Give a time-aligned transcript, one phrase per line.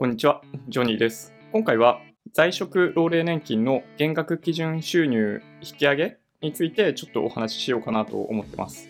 [0.00, 1.34] こんにちは、ジョニーです。
[1.52, 2.00] 今回は
[2.32, 8.88] 在職老齢年金の減額基準収入引き上げについてちょっとお話ししようかなと思ってます。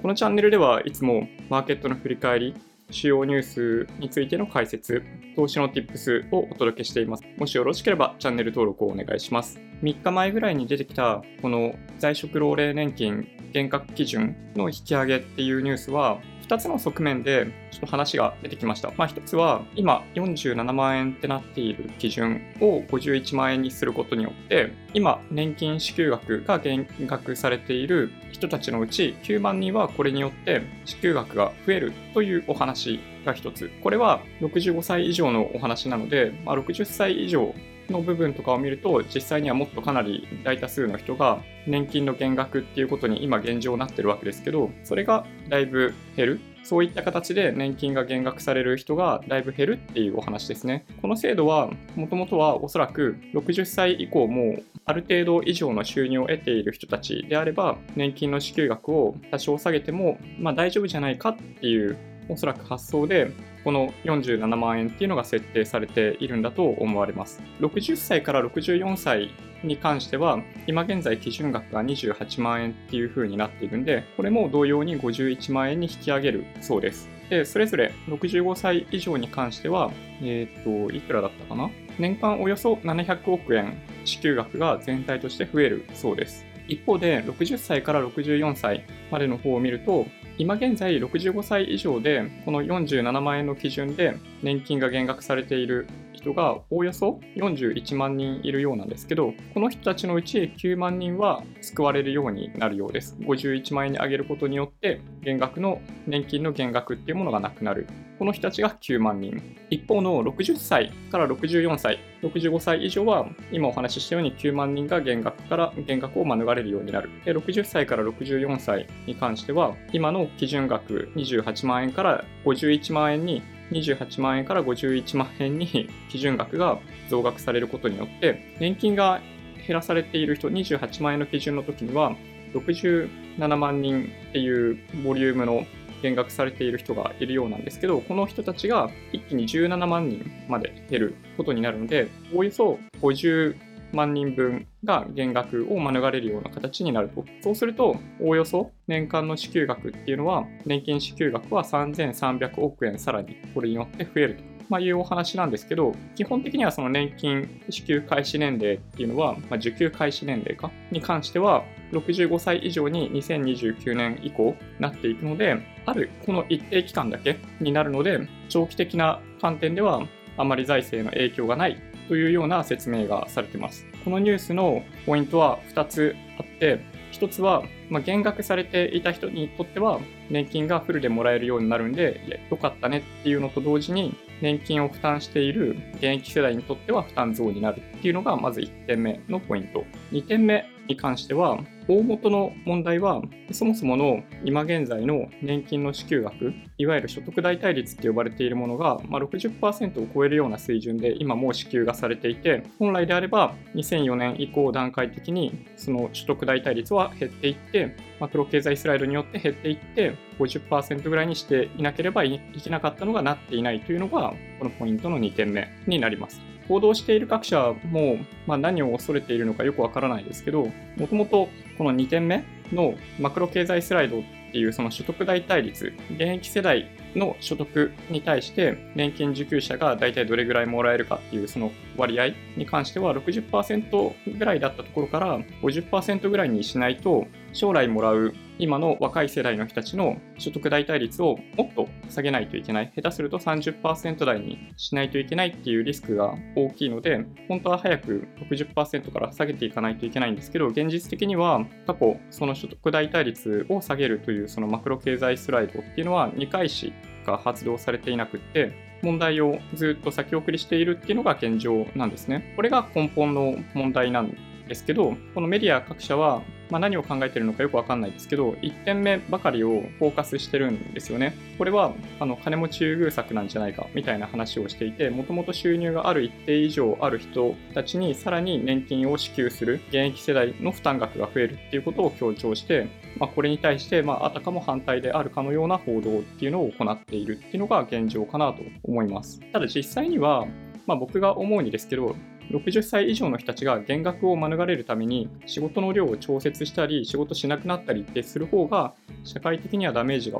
[0.00, 2.54] このチャンネルではいつもマーケットの振り返り、
[2.90, 5.02] 主要ニュースについての解説、
[5.36, 7.24] 投資の Tips をお届けしています。
[7.36, 9.60] もしよろしければチャンネル登録をお願いします。
[9.82, 16.18] 3日前ぐらいに出てきたこの在職老齢年金減額基準の引き上げっていうニュースは
[16.48, 18.92] 2つの側面でちょっと話が出てきました。
[18.96, 33.70] まあ、1つは今47万円ってなっている基準を51万円にすることによって今年金支給額が減額されている人たちのうち9万人はこれによって支給額が増えるというお話が1つ。
[33.82, 37.54] これは65歳以上のお話なので、まあ、60歳以上
[37.90, 50.84] の部分とかを見ると実際にはもっとかなり大多数の人が年金の減額っていうことに今現状なってるわけですけどそれがだいぶ減るそういった形で年金が減額される人がだいぶ減るっていうお話ですね。
[51.00, 61.96] この制度はもともとはおそらく60歳以降もある程度以上の収入を得ている人たちであれば年金の支給額を多少下げてもまあ大丈夫じゃないかっていう
[62.28, 63.32] おそらく発想で
[63.64, 67.42] この47万円っていうのが設定されているんだと思われます。
[67.60, 69.30] 60歳から64歳
[69.62, 77.08] に関しては、今現在基準額が28万円っていう風になっているんで、これも同様に51万円に引き上げるそうです。
[77.28, 79.90] で、それぞれ65歳以上に関しては、
[80.22, 81.70] えっ、と、いくらだったかな？
[81.98, 86.46] 年間およそ700億円支給額が全体として増えるそうです。
[86.68, 90.06] 一方で、60歳から64歳までの方を見ると、
[90.38, 103.16] 今現在65歳以上で、この47万円の基準で年金が減額されている人がおおよそ41万人いるようなんですけど、この人たちのうち9万人は救われるようになるようです。
[103.20, 107.88] 51万円に上げることによって、減額の年金の減額っていうものがなくなる。
[108.20, 109.42] この人たちが9万人。
[109.70, 117.10] 一方の60歳から64歳、65歳以上は、今お話ししたように9万人が減額から減額を免れるようになる。
[117.24, 129.20] で60歳から64歳に関しては、今の基準額28万円から51万円に28万円から51万円に基準額が増額されることによって、年金が
[129.66, 132.16] 減らされている人、28万円の基準の時には、
[132.54, 135.66] 67万人っていうボリュームの
[136.02, 143.56] 減額されている人がいるようなんですけど、この人たちが一気に17万人まで減ることになるので、およそ50
[143.92, 147.24] 万人分が減額を免れるような形になると。
[147.42, 154.47] そうすると、おおよそ年間の支給額っていうのは、年金支給額は3300億円さらにこれによって増えると。
[154.68, 165.56] まあ、いうお話なんですけど、基本的にはその年金支給開始年齢っていうのは、まあ、受給開始年齢かに関しては、65歳以上に2029年以降なっていくので、
[165.86, 170.02] あるこの一定期間だけになるので、長期的な観点では
[170.36, 173.86] あまり財政の影響がないというような説明がされています。
[174.04, 176.80] このニュースのポイントは2つあって、
[177.12, 180.00] 1つは、まあ、減額されていた人にとっては
[180.30, 189.84] 年金がフルでもらえるようになるんで、いや、よかったねっていうのと同時に、年金を負担している現役世代にとっては負担増になるっていうのがまず1点目のポイント。
[190.12, 193.22] 2点目に関しては、大元の問題は、
[193.52, 216.40] そもそもの今現在の年金の支給額、いわゆる所得代替率って呼ばれているものが、まあ、60%を超えるような水準で今もう支給がされていて、本来であれば2004年以降段階的にその所得代替率は減っていって、マクロ経済スライドによって減っていって、50%ぐらいにしていなければいけなかったのがなっていないというのが、このポイントの2点目になります。
[216.68, 221.48] 報道している各社も、まあ、何を恐れているのかよくわからないですけど、もともと
[221.78, 242.92] この2点目のマクロ経済スライドっていうその所得代替率、現役世代の所得に対して年金受給者が大体どれぐらいもらえるかっていうその割合に関しては60%ぐらいだったところから50%ぐらいにしないと将来もらう今の若い世代の人たちの所得代替率をもっと下げないといけない。
[242.94, 256.92] 下手すると30%台にしないといけないっていうリスクが大きいので、本当は早く60%から下げていかないといけないんですけど、現実的には過去その所得代替率を下げるというそのマクロ経済スライドっていうのは2回し
[257.24, 258.72] か発動されていなくって、
[259.02, 262.52] 問題をずっと先送りしているっていうのが現状なんですね。
[262.56, 264.36] これが根本の問題なん
[264.66, 271.34] ですけど、このメディア各社はまあ、何を考えてるのかよくわかんないですけど、1点目ばかりをフォーカスしてるんですよね。
[271.56, 282.88] これは、あの、金持ち優遇策なんじゃないか、みたいな話をしていて、もともと収入がある一定以上ある人たちに、さらに年金を支給する現役世代の負担額が増えるっていうことを強調して、
[283.18, 289.40] まあ、これに対して、まあ、あたかも反対であるかのような報道っていうのを行っているっていうのが現状かなと思います。
[289.52, 290.46] ただ実際には、
[290.88, 292.16] まあ、僕が思うにですけど、
[292.50, 300.38] 60歳以上の人たちが減額を免れるために仕事の量を調節したり仕事しなくなったりってする方が社会的にはダメージが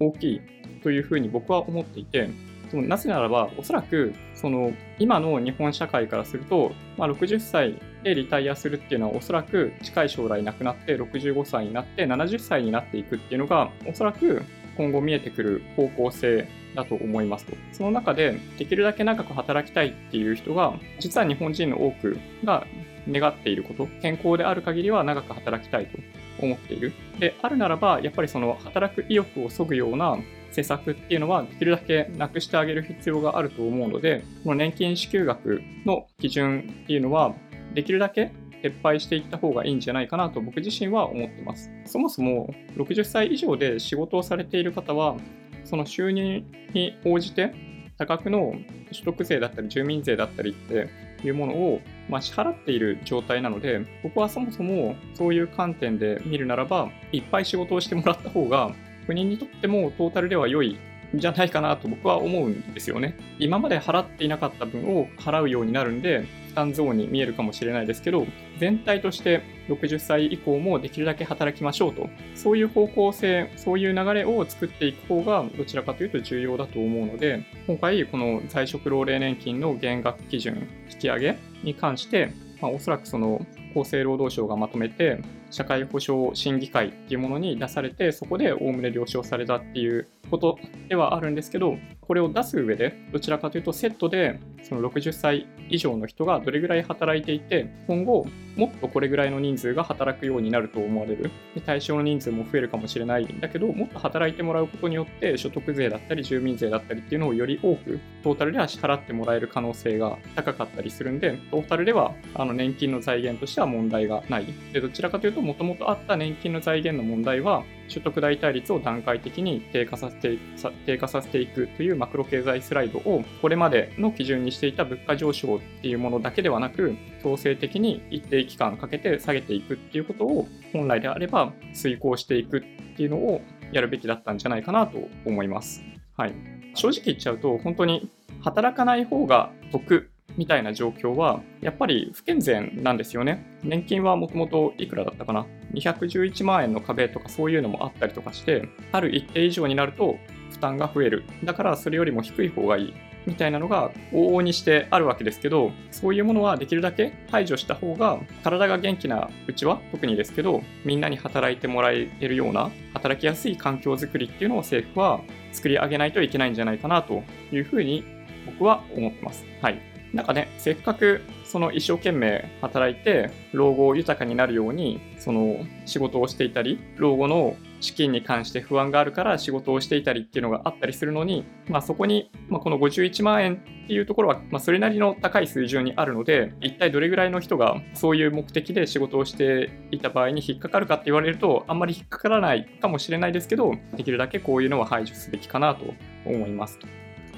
[0.00, 0.40] 大きい
[0.82, 2.28] というふうに僕は思っていて
[2.72, 14.42] なぜならばおそらくその今の日本社会からすると、まあ、60歳でリタイアするっていうのはおそらく近い将来なくなって65歳になって70歳になっていくっていうのがおそらく
[14.76, 17.56] 今後見えてくる方向性だと思いますと。
[17.72, 22.66] その中で、できるだけ長く働きたいっていう人が、実は日本人の多くが
[23.08, 25.98] 願っていること、健康である限りは長く働きたいと
[26.40, 26.92] 思っている。
[27.18, 30.18] で、あるならば、やっぱりその働く意欲をそぐような
[30.52, 37.34] 施策っていうのはできるだけなくしてあげる必要があると思うので、この年金支給額の基準っていうのは、
[37.74, 38.30] できるだけ
[38.62, 41.70] 撤廃していった方がいいんじゃないかなと僕自身は思ってます。
[41.84, 45.16] そもそも60歳以上で仕事をされている方は、
[45.64, 47.54] その収入に応じて
[47.98, 48.54] 多額の
[48.90, 50.88] 所得税だったり住民税だったりって
[51.24, 58.74] いうものを、まあ、支払っている状態なので僕はそもそもそういう観点で見るならばいっぱい仕事をしてもらった方が
[59.06, 60.78] 国にとってもトータルでは良い
[61.18, 63.16] じゃないかなと僕は思うんですよね。
[63.38, 68.26] 今まで払っていなかった分を払うようになるんで負担増に見えるかもしれないですけど
[68.58, 83.44] 全体として60歳以降もできるだけ働きましょうと、そういう方向性、そういう流れを作っていく方がどちらかというと重要だと思うので、今回この在職老齢年金の減額基準引き上げに関して、まあ、おそらくその
[83.74, 85.20] 厚生労働省がまとめて、
[85.50, 90.58] 社会保障審議会っていうものに出されて、そこでおおむね了承されたっていうこと
[90.88, 98.26] ではあるんですけど、これを出す上で、どちらかというとセットで、その60歳以上の人がどれぐらい働いていて、今後、
[98.56, 101.30] もっとこれぐらいの人数が働くようになると思われる。
[101.54, 114.46] で対象の人数も増えるかもしれないんだけど、もっと働いてもらうことによって、所得税だったり住民税だったりっていうのをより多く、トータルでは支払ってもらえる可能性が高かったりするんで、トータルではあの年金の財源としては問題がない。
[114.72, 120.38] で、どちらかというと、もともとあった年金の財源の問題は、所得代替率を段階的に低下させて
[120.86, 133.42] 低下させていくというマクロ経済スライドをこれまでの基準にしていた物価上昇っていうものだけではなく強制的に一定期間かけて下げていくっていうことを本来であれば遂行していくっていうのを
[133.72, 135.82] やるべきだったんじゃないかなと思います。
[136.16, 136.34] はい、
[136.74, 138.08] 正直言っちゃうと本当に
[138.40, 143.58] 働かない方が得みたいな状況は、やっぱり不健全なんですよね。
[143.62, 150.16] 年金はもともといくらだったかな ?211 万円の壁とかそういうのもあったりとかして、ある一定以上になると
[150.50, 151.24] 負担が増える。
[151.44, 152.94] だからそれよりも低い方がいい。
[153.26, 165.20] みたいなのが往々にしてあるわけですけど、そういうものはできるだけ排除した方が、体が元気なうちは特にですけど、みんなに働いてもらえるような、働きやすい環境づくりっていうのを政府は
[165.52, 167.22] 作り上げないといけないんじゃないかなと
[167.52, 168.04] いうふうに
[168.46, 169.44] 僕は思ってます。
[169.62, 169.93] はい。
[170.14, 195.84] なんかね、せっかくその一生懸命働いて、老後を豊かになるように、その仕事をしていたり、老後の資金に関して不安があるから仕事をしていたりっていうのがあったりするのに、まあ、そこに、まあ、この51万円っていうところは、まあ、それなりの高い水準にあるので、一体どれぐらいの人がそういう目的で仕事をしていた場合に引っかかるかって言われると、あんまり引っかからないかもしれないですけど、できるだけこういうのは排除すべきかなと
[196.24, 196.78] 思います。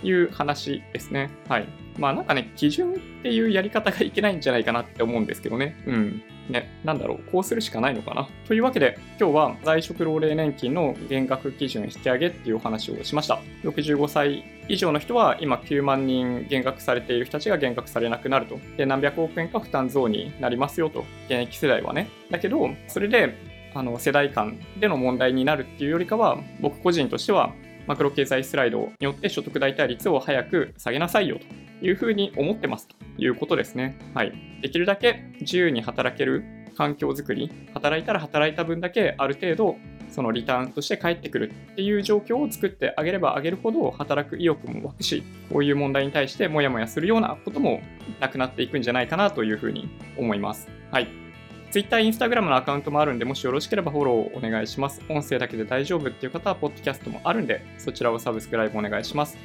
[0.02, 1.30] いう話ですね。
[1.48, 1.68] はい。
[1.98, 5.76] まあなんかね、基準っていうやり方がいけないんじゃないかなって思うんですけどね。
[5.86, 6.22] うん。
[6.48, 8.28] ね、なんだろう、こうするしかないのかな。
[8.46, 13.40] というわけで、今日は在職老齢年金の減額基準引き上げっていうお話をしました。
[13.64, 18.58] 65歳以上の人は今9万人減額されている人たちが減額されなくなると。
[18.76, 21.04] で、何百億円か負担増になりますよと。
[21.26, 22.08] 現役世代はね。
[22.30, 23.34] だけど、それで、
[23.74, 27.52] あの世代間での問題になるっていうよりかは、僕個人としては
[27.86, 33.98] マクロ経済スライドによって所得代替率を早く下げなさいよというふうに思ってますということですね。
[34.14, 34.32] はい。
[34.62, 36.44] できるだけ自由に働ける
[36.76, 39.76] 環境づくり、働いたら働いた分だけある程度
[40.10, 47.80] そのリターンとして返ってくるっていう状況を作ってあげればあげるほど働く意欲も湧くし、こういう問題に対してモヤモヤするようなことも
[48.20, 50.68] なくなっていくんじゃないかなというふうに思います。
[50.90, 51.25] はい。
[51.70, 55.02] Twitter、Instagram のアカウントもあるんで、もしよろしければフォローお願いします。
[55.08, 59.36] 音声だけで大丈夫っていう方は、ポッドキャストもあるんで、そちらをサブスクライブお願いします。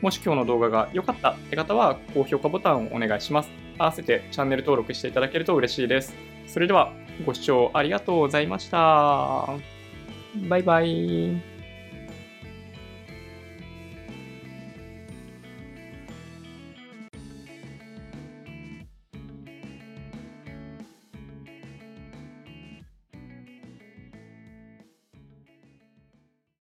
[0.00, 3.50] もし今日の動画が良かったって方は、高評価ボタンをお願いします。
[3.78, 6.14] 合わせてチャンネル登録していただけると嬉しいです。
[6.46, 6.92] それでは、
[7.24, 9.48] ご視聴ありがとうございました。
[10.48, 11.53] バイバイ。